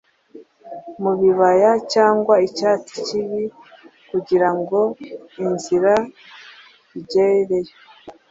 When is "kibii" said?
3.05-3.49